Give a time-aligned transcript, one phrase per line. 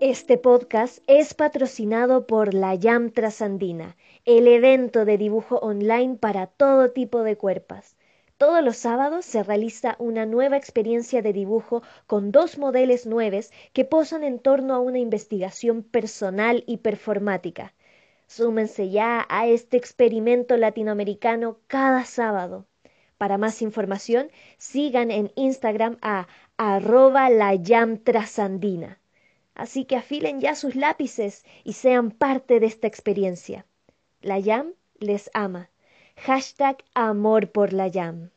[0.00, 6.90] Este podcast es patrocinado por la YAM Trasandina, el evento de dibujo online para todo
[6.90, 7.96] tipo de cuerpos.
[8.38, 13.84] Todos los sábados se realiza una nueva experiencia de dibujo con dos modelos nuevos que
[13.84, 17.74] posan en torno a una investigación personal y performática.
[18.26, 22.64] Súmense ya a este experimento latinoamericano cada sábado.
[23.18, 26.26] Para más información, sigan en Instagram a
[26.56, 27.52] arroba la
[28.02, 28.96] trasandina.
[29.60, 33.66] Así que afilen ya sus lápices y sean parte de esta experiencia.
[34.22, 35.68] La YAM les ama.
[36.16, 38.30] Hashtag amor por la YAM.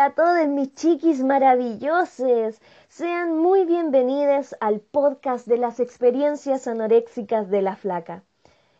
[0.00, 2.58] A todos mis chiquis maravillosos.
[2.88, 8.24] Sean muy bienvenidos al podcast de las experiencias anoréxicas de la flaca.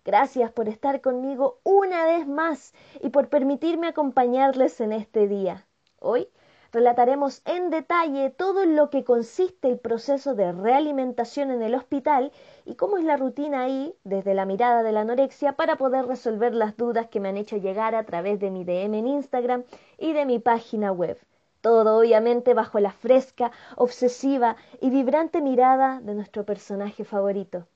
[0.02, 5.66] Gracias por estar conmigo una vez más y por permitirme acompañarles en este día.
[5.98, 6.26] Hoy
[6.72, 12.32] relataremos en detalle todo lo que consiste el proceso de realimentación en el hospital
[12.64, 16.54] y cómo es la rutina ahí desde la mirada de la anorexia para poder resolver
[16.54, 19.64] las dudas que me han hecho llegar a través de mi DM en Instagram
[19.98, 21.18] y de mi página web.
[21.60, 27.66] Todo obviamente bajo la fresca, obsesiva y vibrante mirada de nuestro personaje favorito,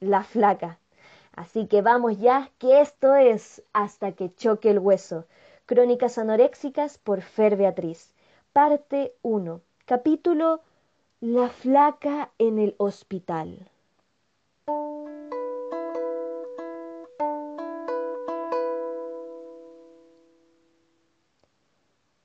[0.00, 0.78] la flaca.
[1.36, 5.26] Así que vamos ya, que esto es Hasta que choque el hueso.
[5.66, 8.12] Crónicas anoréxicas por Fer Beatriz.
[8.60, 9.60] Parte 1.
[9.84, 10.62] Capítulo
[11.20, 13.70] La flaca en el hospital.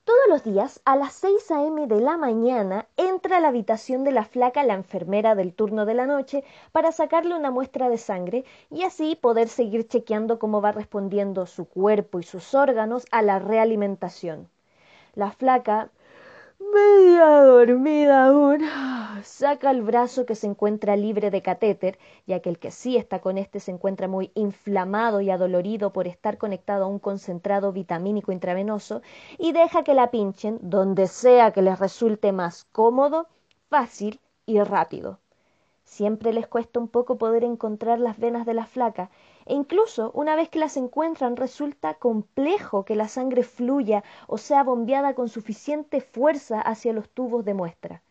[0.04, 1.86] Todos los días, a las 6 a.m.
[1.86, 5.94] de la mañana, entra a la habitación de la flaca la enfermera del turno de
[5.94, 10.72] la noche para sacarle una muestra de sangre y así poder seguir chequeando cómo va
[10.72, 14.50] respondiendo su cuerpo y sus órganos a la realimentación.
[15.14, 15.92] La flaca
[16.74, 18.62] media dormida aún.
[19.24, 21.98] Saca el brazo que se encuentra libre de catéter,
[22.28, 26.08] ya que el que sí está con este se encuentra muy inflamado y adolorido por
[26.08, 29.02] estar conectado a un concentrado vitamínico intravenoso,
[29.38, 33.28] y deja que la pinchen donde sea que les resulte más cómodo,
[33.70, 35.20] fácil y rápido.
[35.86, 39.10] Siempre les cuesta un poco poder encontrar las venas de la flaca,
[39.46, 44.64] e incluso una vez que las encuentran resulta complejo que la sangre fluya o sea
[44.64, 48.04] bombeada con suficiente fuerza hacia los tubos de muestra.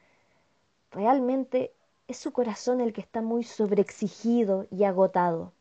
[0.90, 1.74] Realmente
[2.08, 5.52] es su corazón el que está muy sobreexigido y agotado.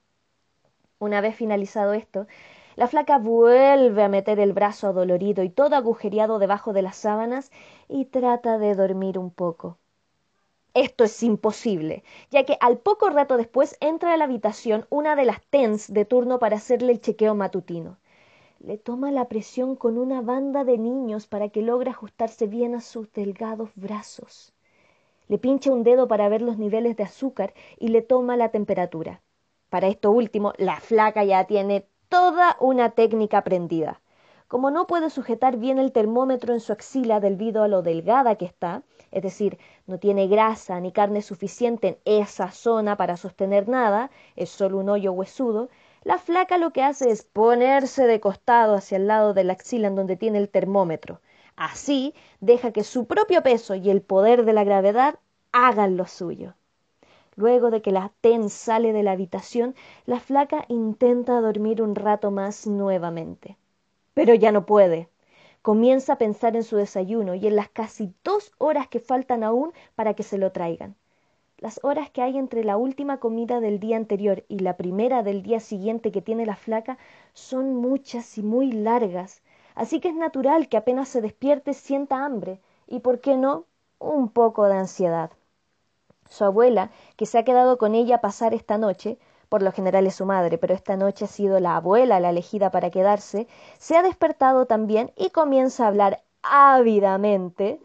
[1.00, 2.28] Una vez finalizado esto,
[2.76, 7.52] la flaca vuelve a meter el brazo adolorido y todo agujereado debajo de las sábanas
[7.88, 9.81] y trata de dormir un poco.
[10.74, 15.26] Esto es imposible, ya que al poco rato después entra a la habitación una de
[15.26, 17.98] las TENS de turno para hacerle el chequeo matutino.
[18.60, 22.80] Le toma la presión con una banda de niños para que logre ajustarse bien a
[22.80, 24.54] sus delgados brazos.
[25.28, 29.22] Le pincha un dedo para ver los niveles de azúcar y le toma la temperatura.
[29.70, 34.02] Para esto último, la flaca ya tiene toda una técnica aprendida.
[34.52, 38.44] Como no puede sujetar bien el termómetro en su axila debido a lo delgada que
[38.44, 39.58] está, es decir,
[39.88, 44.90] no tiene grasa ni carne suficiente en esa zona para sostener nada, es solo un
[44.90, 45.70] hoyo huesudo,
[46.04, 49.88] la flaca lo que hace es ponerse de costado hacia el lado de la axila
[49.88, 51.22] en donde tiene el termómetro.
[51.56, 55.16] Así deja que su propio peso y el poder de la gravedad
[55.54, 56.56] hagan lo suyo.
[57.38, 59.76] Luego de que la TEN sale de la habitación,
[60.06, 63.56] la flaca intenta dormir un rato más nuevamente
[64.14, 65.10] pero ya no puede.
[65.62, 69.74] Comienza a pensar en su desayuno y en las casi dos horas que faltan aún
[69.96, 70.96] para que se lo traigan.
[71.60, 75.44] Las horas que hay entre la última comida del día anterior y la primera del
[75.44, 76.98] día siguiente que tiene la flaca
[77.34, 79.44] son muchas y muy largas,
[79.76, 83.66] así que es natural que apenas se despierte sienta hambre y, por qué no,
[84.00, 85.30] un poco de ansiedad.
[86.28, 89.20] Su abuela, que se ha quedado con ella a pasar esta noche,
[89.52, 92.72] por lo general es su madre, pero esta noche ha sido la abuela la elegida
[92.72, 93.50] para quedarse,
[93.80, 97.82] se ha despertado también y comienza a hablar ávidamente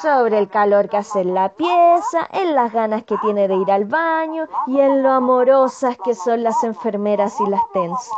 [0.00, 3.70] sobre el calor que hace en la pieza, en las ganas que tiene de ir
[3.70, 8.10] al baño y en lo amorosas que son las enfermeras y las TENS.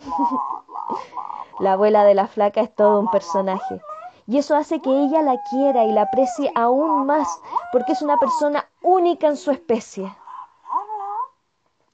[1.60, 3.80] la abuela de la flaca es todo un personaje.
[4.26, 7.28] Y eso hace que ella la quiera y la aprecie aún más,
[7.70, 10.12] porque es una persona única en su especie.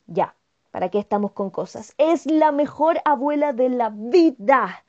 [0.08, 0.34] Ya,
[0.72, 1.94] ¿para qué estamos con cosas?
[1.98, 4.84] Es la mejor abuela de la vida.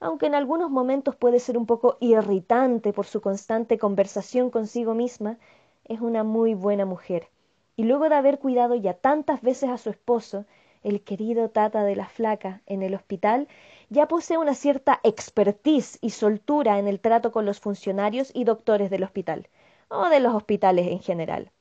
[0.00, 5.38] aunque en algunos momentos puede ser un poco irritante por su constante conversación consigo misma,
[5.84, 7.28] es una muy buena mujer.
[7.76, 10.46] Y luego de haber cuidado ya tantas veces a su esposo,
[10.82, 13.48] el querido Tata de la Flaca, en el hospital,
[13.90, 18.90] ya posee una cierta expertise y soltura en el trato con los funcionarios y doctores
[18.90, 19.48] del hospital,
[19.88, 21.52] o de los hospitales en general.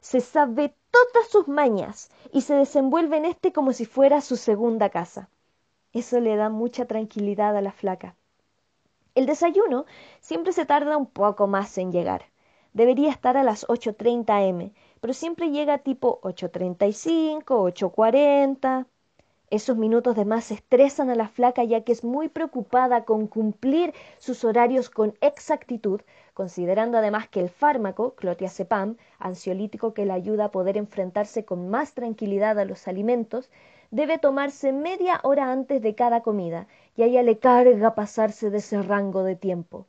[0.00, 4.90] Se sabe todas sus mañas y se desenvuelve en este como si fuera su segunda
[4.90, 5.28] casa.
[5.92, 8.14] Eso le da mucha tranquilidad a la flaca.
[9.14, 9.84] El desayuno
[10.20, 12.26] siempre se tarda un poco más en llegar.
[12.72, 18.86] Debería estar a las 8.30 m, pero siempre llega tipo 8.35, 8.40.
[19.50, 23.94] Esos minutos de más estresan a la flaca ya que es muy preocupada con cumplir
[24.18, 26.02] sus horarios con exactitud,
[26.38, 31.94] considerando además que el fármaco, clotiazepam, ansiolítico que le ayuda a poder enfrentarse con más
[31.94, 33.50] tranquilidad a los alimentos,
[33.90, 38.58] debe tomarse media hora antes de cada comida y a ella le carga pasarse de
[38.58, 39.86] ese rango de tiempo.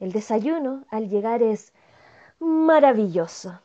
[0.00, 1.72] El desayuno, al llegar, es
[2.38, 3.58] maravilloso.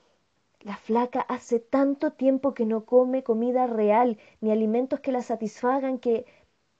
[0.62, 6.00] La flaca hace tanto tiempo que no come comida real ni alimentos que la satisfagan
[6.00, 6.26] que,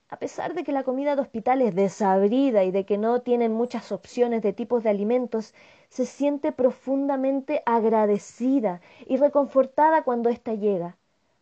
[0.10, 3.54] a pesar de que la comida de hospital es desabrida y de que no tienen
[3.54, 5.54] muchas opciones de tipos de alimentos,
[5.90, 10.98] se siente profundamente agradecida y reconfortada cuando ésta llega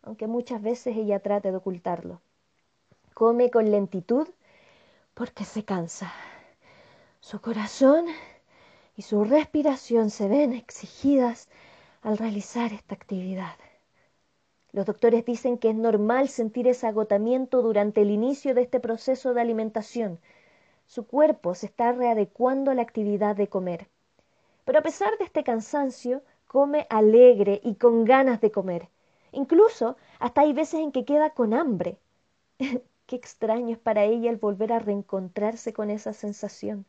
[0.08, 2.22] aunque muchas veces ella trate de ocultarlo.
[3.12, 4.26] Come con lentitud
[5.12, 6.10] porque se cansa.
[7.20, 8.06] Su corazón
[8.96, 11.48] y su respiración se ven exigidas
[12.00, 13.54] al realizar esta actividad.
[14.72, 19.32] Los doctores dicen que es normal sentir ese agotamiento durante el inicio de este proceso
[19.32, 20.18] de alimentación.
[20.86, 23.88] Su cuerpo se está readecuando a la actividad de comer.
[24.64, 28.88] Pero a pesar de este cansancio, come alegre y con ganas de comer.
[29.32, 31.96] Incluso hasta hay veces en que queda con hambre.
[33.06, 36.84] Qué extraño es para ella el volver a reencontrarse con esa sensación.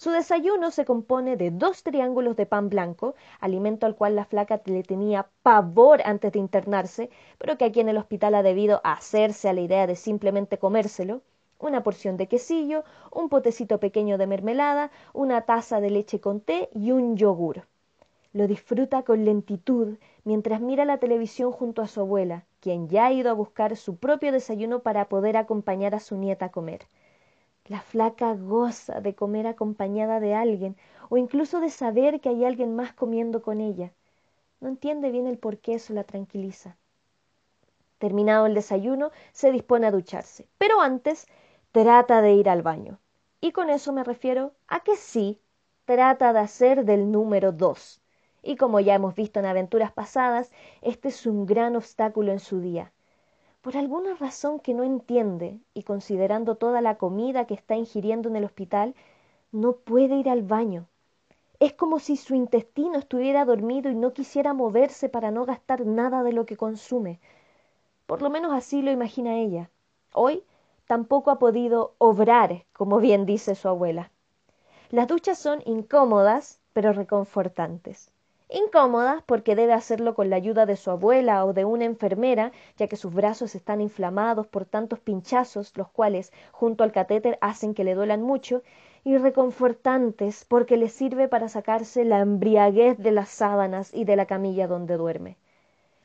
[0.00, 4.62] Su desayuno se compone de dos triángulos de pan blanco, alimento al cual la flaca
[4.64, 9.48] le tenía pavor antes de internarse, pero que aquí en el hospital ha debido hacerse
[9.48, 11.22] a la idea de simplemente comérselo,
[11.58, 16.68] una porción de quesillo, un potecito pequeño de mermelada, una taza de leche con té
[16.72, 17.66] y un yogur.
[18.32, 23.12] Lo disfruta con lentitud mientras mira la televisión junto a su abuela, quien ya ha
[23.12, 26.82] ido a buscar su propio desayuno para poder acompañar a su nieta a comer.
[27.68, 30.74] La flaca goza de comer acompañada de alguien
[31.10, 33.92] o incluso de saber que hay alguien más comiendo con ella.
[34.60, 36.78] No entiende bien el por qué eso la tranquiliza.
[37.98, 41.26] Terminado el desayuno, se dispone a ducharse, pero antes
[41.70, 42.98] trata de ir al baño.
[43.38, 45.38] Y con eso me refiero a que sí,
[45.84, 48.00] trata de hacer del número dos.
[48.42, 52.60] Y como ya hemos visto en aventuras pasadas, este es un gran obstáculo en su
[52.60, 52.92] día.
[53.60, 58.36] Por alguna razón que no entiende, y considerando toda la comida que está ingiriendo en
[58.36, 58.94] el hospital,
[59.50, 60.86] no puede ir al baño.
[61.58, 66.22] Es como si su intestino estuviera dormido y no quisiera moverse para no gastar nada
[66.22, 67.18] de lo que consume.
[68.06, 69.70] Por lo menos así lo imagina ella.
[70.12, 70.44] Hoy
[70.86, 74.12] tampoco ha podido obrar, como bien dice su abuela.
[74.90, 78.12] Las duchas son incómodas, pero reconfortantes
[78.50, 82.88] incómodas porque debe hacerlo con la ayuda de su abuela o de una enfermera, ya
[82.88, 87.84] que sus brazos están inflamados por tantos pinchazos, los cuales, junto al catéter, hacen que
[87.84, 88.62] le duelan mucho,
[89.04, 94.26] y reconfortantes porque le sirve para sacarse la embriaguez de las sábanas y de la
[94.26, 95.36] camilla donde duerme.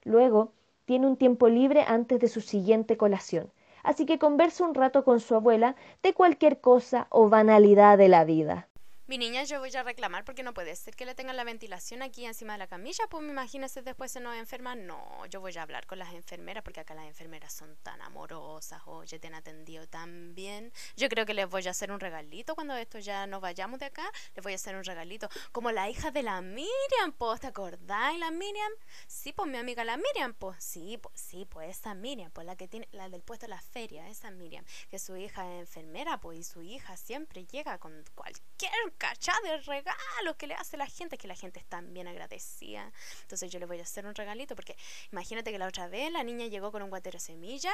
[0.03, 0.51] Luego,
[0.85, 3.51] tiene un tiempo libre antes de su siguiente colación,
[3.83, 8.25] así que conversa un rato con su abuela de cualquier cosa o banalidad de la
[8.25, 8.67] vida.
[9.05, 12.01] Mi niña, yo voy a reclamar porque no puede ser que le tengan la ventilación
[12.01, 14.75] aquí encima de la camilla, pues me imagino si después se nos enferma.
[14.75, 18.81] No, yo voy a hablar con las enfermeras porque acá las enfermeras son tan amorosas,
[18.85, 20.71] oye, te han atendido tan bien.
[20.95, 23.87] Yo creo que les voy a hacer un regalito cuando esto ya nos vayamos de
[23.87, 25.27] acá, les voy a hacer un regalito.
[25.51, 28.71] Como la hija de la Miriam, pues, ¿te acordáis la Miriam?
[29.07, 32.55] Sí, pues mi amiga la Miriam, pues, sí, pues, sí, pues esa Miriam, pues la
[32.55, 36.21] que tiene, la del puesto de la feria, esa Miriam, que su hija es enfermera,
[36.21, 40.87] pues, y su hija siempre llega con cualquier cachá de regalos que le hace la
[40.87, 42.91] gente, que la gente está bien agradecida.
[43.21, 44.75] Entonces yo le voy a hacer un regalito porque
[45.11, 47.71] imagínate que la otra vez la niña llegó con un guatero semilla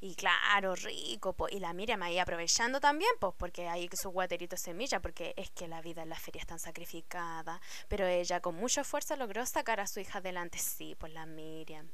[0.00, 5.00] y claro, rico, y la Miriam ahí aprovechando también, pues porque hay su guaterito semilla,
[5.00, 8.80] porque es que la vida en la feria es tan sacrificada, pero ella con mucho
[8.80, 11.88] esfuerzo logró sacar a su hija adelante, sí, pues la Miriam.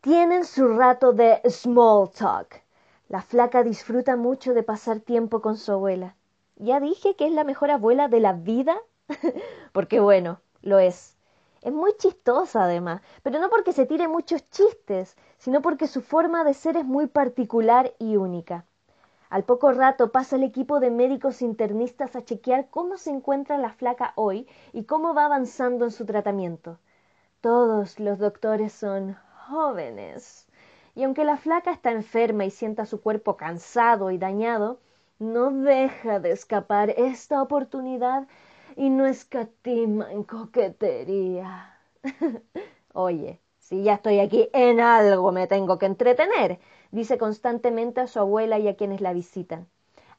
[0.00, 2.62] Tienen su rato de small talk.
[3.08, 6.16] La flaca disfruta mucho de pasar tiempo con su abuela.
[6.56, 8.76] Ya dije que es la mejor abuela de la vida,
[9.72, 11.16] porque bueno, lo es.
[11.62, 16.44] Es muy chistosa además, pero no porque se tire muchos chistes, sino porque su forma
[16.44, 18.66] de ser es muy particular y única.
[19.30, 23.72] Al poco rato pasa el equipo de médicos internistas a chequear cómo se encuentra la
[23.72, 26.78] flaca hoy y cómo va avanzando en su tratamiento.
[27.40, 29.16] Todos los doctores son
[29.48, 30.46] jóvenes.
[30.94, 34.78] Y aunque la flaca está enferma y sienta su cuerpo cansado y dañado,
[35.18, 38.26] no deja de escapar esta oportunidad
[38.76, 41.78] y no escatima en coquetería.
[42.92, 46.58] Oye, si ya estoy aquí, en algo me tengo que entretener,
[46.90, 49.68] dice constantemente a su abuela y a quienes la visitan.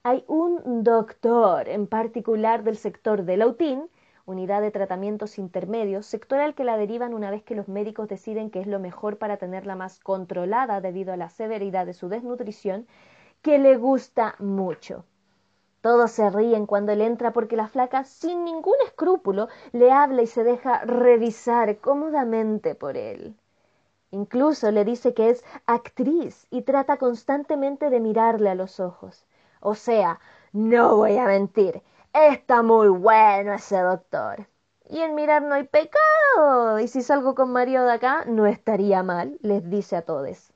[0.04, 3.90] Hay un doctor en particular del sector de Lautín,
[4.26, 8.50] unidad de tratamientos intermedios, sector al que la derivan una vez que los médicos deciden
[8.50, 12.88] que es lo mejor para tenerla más controlada debido a la severidad de su desnutrición,
[13.46, 15.06] que le gusta mucho.
[15.82, 20.26] Todos se ríen cuando él entra porque la flaca, sin ningún escrúpulo, le habla y
[20.26, 23.36] se deja revisar cómodamente por él.
[24.10, 29.28] Incluso le dice que es actriz y trata constantemente de mirarle a los ojos.
[29.60, 30.20] O sea,
[30.52, 31.84] no voy a mentir,
[32.14, 34.48] está muy bueno ese doctor.
[34.90, 36.80] Y en mirar no hay pecado.
[36.80, 40.52] Y si salgo con Mario de acá, no estaría mal, les dice a todos.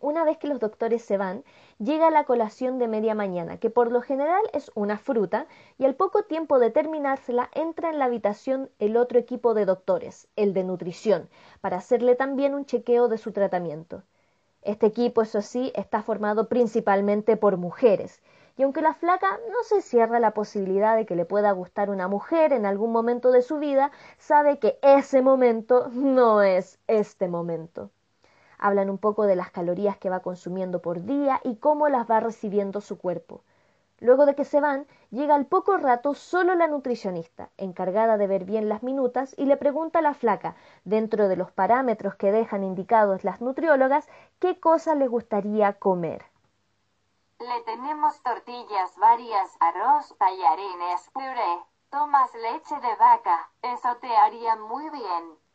[0.00, 1.42] Una vez que los doctores se van,
[1.78, 5.46] llega la colación de media mañana, que por lo general es una fruta,
[5.78, 10.28] y al poco tiempo de terminársela entra en la habitación el otro equipo de doctores,
[10.36, 11.28] el de nutrición,
[11.60, 14.02] para hacerle también un chequeo de su tratamiento.
[14.62, 18.22] Este equipo, eso sí, está formado principalmente por mujeres,
[18.56, 22.08] y aunque la flaca no se cierra la posibilidad de que le pueda gustar una
[22.08, 27.90] mujer en algún momento de su vida, sabe que ese momento no es este momento.
[28.66, 32.18] Hablan un poco de las calorías que va consumiendo por día y cómo las va
[32.18, 33.42] recibiendo su cuerpo.
[34.00, 38.44] Luego de que se van, llega al poco rato solo la nutricionista, encargada de ver
[38.44, 42.64] bien las minutas, y le pregunta a la flaca, dentro de los parámetros que dejan
[42.64, 44.08] indicados las nutriólogas,
[44.40, 46.24] qué cosa le gustaría comer.
[47.38, 51.62] Le tenemos tortillas varias, arroz, tallarines, puré.
[51.90, 53.48] Tomas leche de vaca.
[53.62, 55.45] Eso te haría muy bien.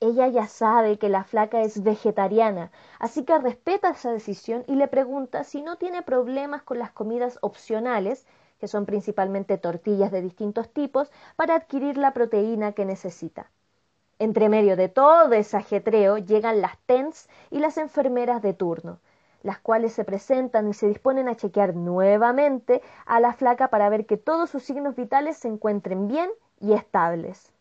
[0.00, 4.86] Ella ya sabe que la flaca es vegetariana, así que respeta esa decisión y le
[4.86, 8.26] pregunta si no tiene problemas con las comidas opcionales,
[8.60, 13.50] que son principalmente tortillas de distintos tipos, para adquirir la proteína que necesita.
[14.18, 19.00] Entre medio de todo ese ajetreo llegan las TENS y las enfermeras de turno,
[19.42, 24.06] las cuales se presentan y se disponen a chequear nuevamente a la flaca para ver
[24.06, 27.52] que todos sus signos vitales se encuentren bien y estables.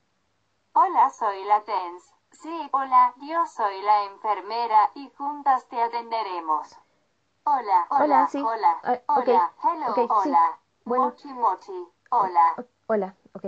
[0.73, 2.12] Hola, soy la TENS.
[2.43, 6.77] Sí, hola, yo soy la enfermera y juntas te atenderemos.
[7.45, 8.43] Hola, hola, Hola, sí.
[8.43, 10.07] hola, Ah, hola, hello, sí.
[10.09, 11.05] hola, Bueno.
[11.05, 12.55] mochi mochi, hola.
[12.57, 13.45] O- Hola, ok.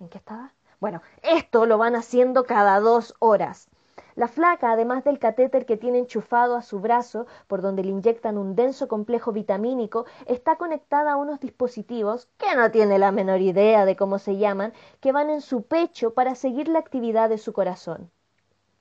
[0.00, 0.52] ¿En qué estaba?
[0.78, 3.70] Bueno, esto lo van haciendo cada dos horas.
[4.16, 8.38] La flaca, además del catéter que tiene enchufado a su brazo, por donde le inyectan
[8.38, 13.84] un denso complejo vitamínico, está conectada a unos dispositivos, que no tiene la menor idea
[13.84, 17.52] de cómo se llaman, que van en su pecho para seguir la actividad de su
[17.52, 18.10] corazón.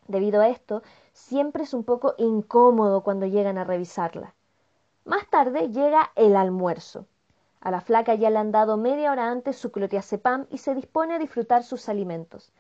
[0.08, 0.82] Debido a esto,
[1.14, 4.34] siempre es un poco incómodo cuando llegan a revisarla.
[5.06, 7.06] Más tarde llega el almuerzo.
[7.62, 11.14] A la flaca ya le han dado media hora antes su clotiazepam y se dispone
[11.14, 12.52] a disfrutar sus alimentos.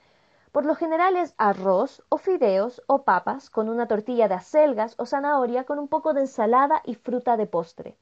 [0.51, 5.05] Por lo general es arroz o fideos o papas con una tortilla de acelgas o
[5.05, 7.95] zanahoria con un poco de ensalada y fruta de postre.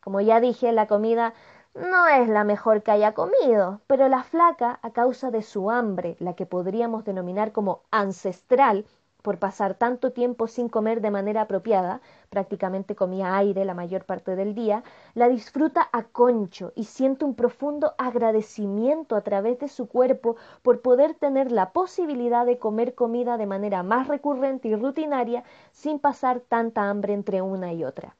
[0.00, 1.34] Como ya dije, la comida
[1.74, 6.16] no es la mejor que haya comido, pero la flaca, a causa de su hambre,
[6.20, 8.86] la que podríamos denominar como ancestral,
[9.22, 14.36] por pasar tanto tiempo sin comer de manera apropiada, prácticamente comía aire la mayor parte
[14.36, 14.84] del día,
[15.14, 20.80] la disfruta a concho y siente un profundo agradecimiento a través de su cuerpo por
[20.80, 26.40] poder tener la posibilidad de comer comida de manera más recurrente y rutinaria sin pasar
[26.40, 28.16] tanta hambre entre una y otra.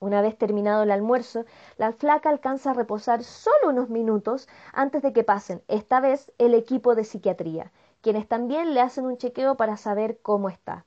[0.00, 1.44] Una vez terminado el almuerzo,
[1.76, 6.54] la flaca alcanza a reposar solo unos minutos antes de que pasen, esta vez, el
[6.54, 10.84] equipo de psiquiatría, quienes también le hacen un chequeo para saber cómo está.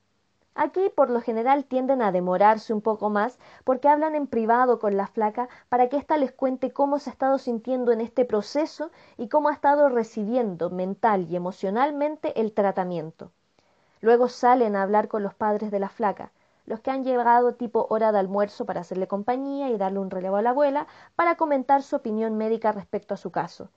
[0.53, 4.97] Aquí, por lo general, tienden a demorarse un poco más porque hablan en privado con
[4.97, 8.91] la flaca para que ésta les cuente cómo se ha estado sintiendo en este proceso
[9.17, 13.31] y cómo ha estado recibiendo mental y emocionalmente el tratamiento.
[14.01, 16.31] Luego salen a hablar con los padres de la flaca,
[16.65, 20.35] los que han llegado tipo hora de almuerzo para hacerle compañía y darle un relevo
[20.35, 23.69] a la abuela para comentar su opinión médica respecto a su caso.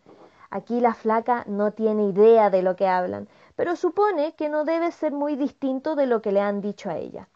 [0.50, 4.92] Aquí la flaca no tiene idea de lo que hablan, pero supone que no debe
[4.92, 7.28] ser muy distinto de lo que le han dicho a ella.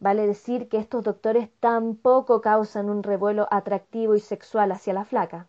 [0.00, 5.46] Vale decir que estos doctores tampoco causan un revuelo atractivo y sexual hacia la flaca.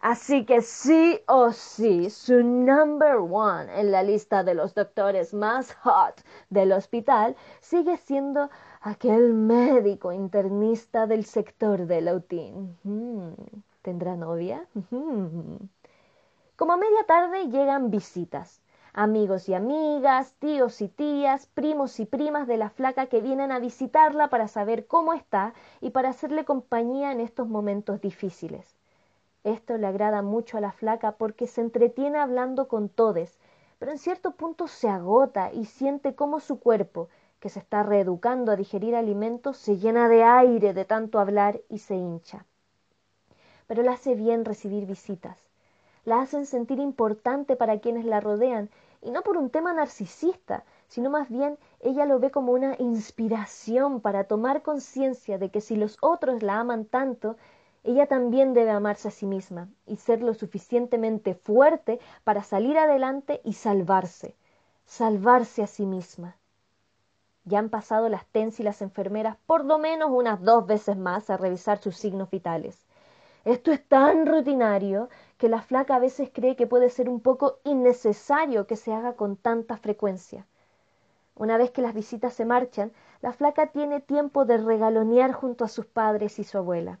[0.00, 5.74] Así que sí o sí, su number one en la lista de los doctores más
[5.82, 8.50] hot del hospital sigue siendo
[8.80, 12.76] aquel médico internista del sector de Lautín.
[12.82, 13.32] Hmm,
[13.84, 14.66] ¿Tendrá novia?
[16.56, 18.62] Como a media tarde llegan visitas.
[18.94, 23.58] Amigos y amigas, tíos y tías, primos y primas de la flaca que vienen a
[23.58, 28.78] visitarla para saber cómo está y para hacerle compañía en estos momentos difíciles.
[29.42, 33.38] Esto le agrada mucho a la flaca porque se entretiene hablando con todes,
[33.78, 38.50] pero en cierto punto se agota y siente cómo su cuerpo, que se está reeducando
[38.50, 42.46] a digerir alimentos, se llena de aire de tanto hablar y se hincha.
[43.66, 45.38] Pero le hace bien recibir visitas.
[46.04, 48.68] La hacen sentir importante para quienes la rodean,
[49.00, 54.00] y no por un tema narcisista, sino más bien ella lo ve como una inspiración
[54.00, 57.36] para tomar conciencia de que si los otros la aman tanto,
[57.84, 63.42] ella también debe amarse a sí misma y ser lo suficientemente fuerte para salir adelante
[63.44, 64.34] y salvarse,
[64.86, 66.36] salvarse a sí misma.
[67.44, 71.28] Ya han pasado las TENS y las enfermeras por lo menos unas dos veces más
[71.28, 72.86] a revisar sus signos vitales.
[73.44, 75.08] Esto es tan rutinario
[75.38, 79.14] que la flaca a veces cree que puede ser un poco innecesario que se haga
[79.14, 80.46] con tanta frecuencia.
[81.34, 85.68] Una vez que las visitas se marchan, la flaca tiene tiempo de regalonear junto a
[85.68, 87.00] sus padres y su abuela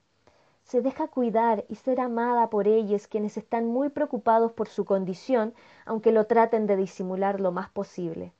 [0.64, 5.54] se deja cuidar y ser amada por ellos quienes están muy preocupados por su condición,
[5.84, 8.32] aunque lo traten de disimular lo más posible.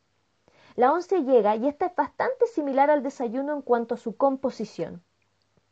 [0.74, 5.02] La once llega y esta es bastante similar al desayuno en cuanto a su composición.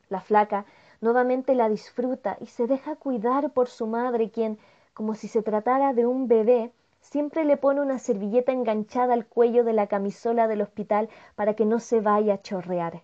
[0.09, 0.67] La flaca
[1.03, 4.59] nuevamente la disfruta y se deja cuidar por su madre, quien,
[4.95, 9.65] como si se tratara de un bebé, siempre le pone una servilleta enganchada al cuello
[9.65, 13.03] de la camisola del hospital para que no se vaya a chorrear.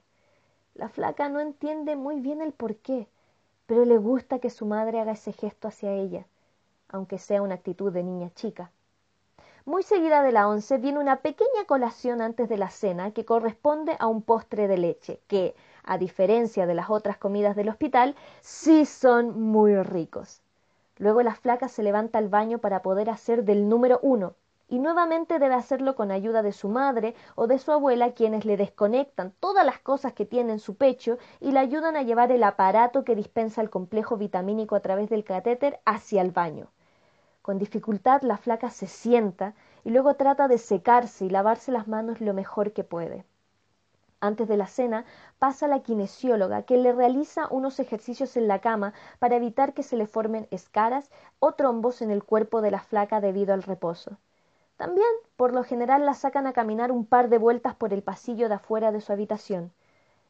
[0.74, 3.08] La flaca no entiende muy bien el por qué,
[3.66, 6.24] pero le gusta que su madre haga ese gesto hacia ella,
[6.88, 8.70] aunque sea una actitud de niña chica.
[9.68, 13.96] Muy seguida de la once viene una pequeña colación antes de la cena que corresponde
[13.98, 18.86] a un postre de leche, que, a diferencia de las otras comidas del hospital, sí
[18.86, 20.40] son muy ricos.
[20.96, 24.36] Luego la flaca se levanta al baño para poder hacer del número uno,
[24.70, 28.56] y nuevamente debe hacerlo con ayuda de su madre o de su abuela quienes le
[28.56, 32.42] desconectan todas las cosas que tiene en su pecho y le ayudan a llevar el
[32.44, 36.68] aparato que dispensa el complejo vitamínico a través del catéter hacia el baño.
[37.48, 42.20] Con dificultad la flaca se sienta y luego trata de secarse y lavarse las manos
[42.20, 43.24] lo mejor que puede.
[44.20, 45.06] Antes de la cena
[45.38, 49.96] pasa la kinesióloga que le realiza unos ejercicios en la cama para evitar que se
[49.96, 54.18] le formen escaras o trombos en el cuerpo de la flaca debido al reposo.
[54.76, 55.08] También,
[55.38, 58.56] por lo general, la sacan a caminar un par de vueltas por el pasillo de
[58.56, 59.72] afuera de su habitación.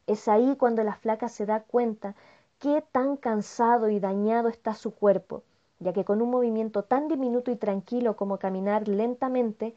[0.07, 2.15] Es ahí cuando la flaca se da cuenta
[2.59, 5.43] qué tan cansado y dañado está su cuerpo,
[5.79, 9.75] ya que con un movimiento tan diminuto y tranquilo como caminar lentamente,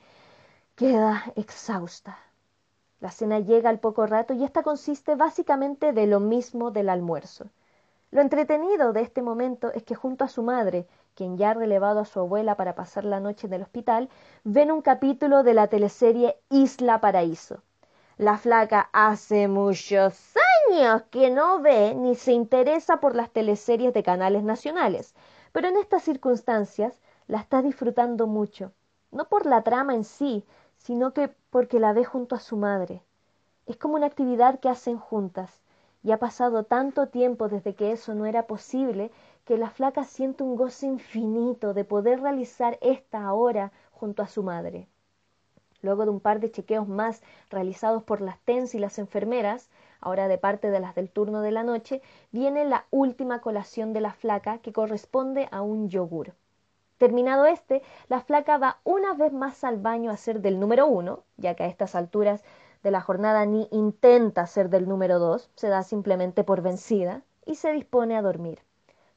[0.76, 2.18] queda exhausta.
[3.00, 7.50] La cena llega al poco rato y esta consiste básicamente de lo mismo del almuerzo.
[8.10, 12.00] Lo entretenido de este momento es que junto a su madre quien ya ha relevado
[12.00, 14.08] a su abuela para pasar la noche en el hospital,
[14.44, 17.62] ven un capítulo de la teleserie Isla Paraíso.
[18.22, 20.36] La flaca hace muchos
[20.70, 25.16] años que no ve ni se interesa por las teleseries de canales nacionales,
[25.50, 28.70] pero en estas circunstancias la está disfrutando mucho,
[29.10, 30.44] no por la trama en sí,
[30.76, 33.02] sino que porque la ve junto a su madre.
[33.66, 35.60] Es como una actividad que hacen juntas,
[36.04, 39.10] y ha pasado tanto tiempo desde que eso no era posible
[39.44, 44.44] que la flaca siente un goce infinito de poder realizar esta ahora junto a su
[44.44, 44.86] madre.
[45.82, 49.68] Luego de un par de chequeos más realizados por las TENS y las enfermeras,
[50.00, 54.00] ahora de parte de las del turno de la noche, viene la última colación de
[54.00, 56.34] la flaca que corresponde a un yogur.
[56.98, 61.24] Terminado este, la flaca va una vez más al baño a ser del número uno,
[61.36, 62.44] ya que a estas alturas
[62.84, 67.56] de la jornada ni intenta ser del número dos, se da simplemente por vencida, y
[67.56, 68.60] se dispone a dormir.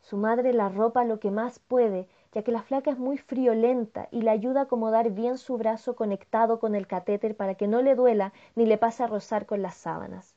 [0.01, 4.10] Su madre la ropa lo que más puede, ya que la flaca es muy friolenta
[4.12, 7.82] y le ayuda a acomodar bien su brazo conectado con el catéter para que no
[7.82, 10.36] le duela ni le pase a rozar con las sábanas.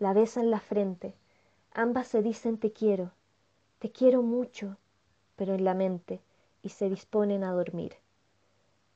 [0.00, 1.14] La besa en la frente.
[1.72, 3.12] Ambas se dicen te quiero,
[3.78, 4.78] te quiero mucho,
[5.36, 6.20] pero en la mente,
[6.64, 7.94] y se disponen a dormir.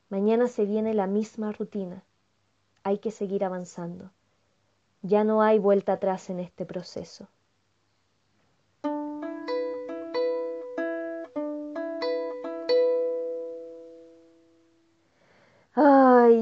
[0.08, 2.02] Mañana se viene la misma rutina.
[2.82, 4.10] Hay que seguir avanzando.
[5.02, 7.28] Ya no hay vuelta atrás en este proceso.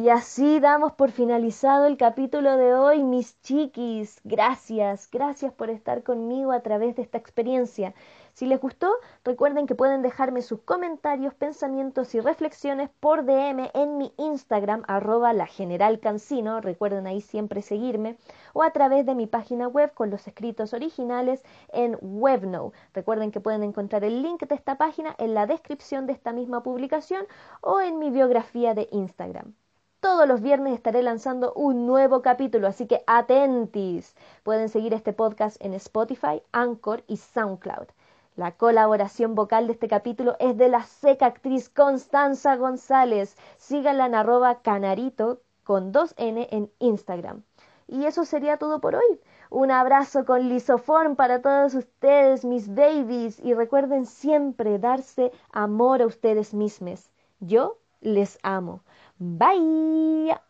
[0.01, 4.19] Y así damos por finalizado el capítulo de hoy, mis chiquis.
[4.25, 7.93] Gracias, gracias por estar conmigo a través de esta experiencia.
[8.33, 8.91] Si les gustó,
[9.25, 15.35] recuerden que pueden dejarme sus comentarios, pensamientos y reflexiones por DM en mi Instagram, arroba
[15.35, 18.17] la general Cancino, recuerden ahí siempre seguirme,
[18.55, 22.73] o a través de mi página web con los escritos originales en Webno.
[22.95, 26.63] Recuerden que pueden encontrar el link de esta página en la descripción de esta misma
[26.63, 27.27] publicación
[27.61, 29.53] o en mi biografía de Instagram.
[30.01, 34.17] Todos los viernes estaré lanzando un nuevo capítulo, así que atentis.
[34.45, 37.87] Pueden seguir este podcast en Spotify, Anchor y SoundCloud.
[38.35, 43.37] La colaboración vocal de este capítulo es de la seca actriz Constanza González.
[43.59, 47.43] Síganla en arroba canarito con 2N en Instagram.
[47.87, 49.21] Y eso sería todo por hoy.
[49.51, 53.39] Un abrazo con lisoform para todos ustedes, mis babies.
[53.39, 57.11] Y recuerden siempre darse amor a ustedes mismos.
[57.41, 58.81] Yo les amo.
[59.21, 60.41] Bye.